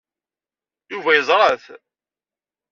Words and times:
Yuba 0.91 1.11
yerẓa-t. 1.13 1.65